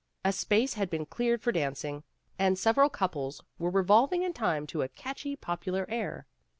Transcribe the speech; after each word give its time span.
A 0.25 0.33
space 0.33 0.73
had 0.73 0.89
been 0.89 1.05
cleared 1.05 1.43
for 1.43 1.51
dancing, 1.51 2.01
and 2.39 2.57
several 2.57 2.89
couples 2.89 3.39
were 3.59 3.69
revolving 3.69 4.23
in 4.23 4.33
time 4.33 4.65
to 4.65 4.81
a 4.81 4.87
catchy 4.89 5.35
popular 5.35 5.85
air. 5.89 6.25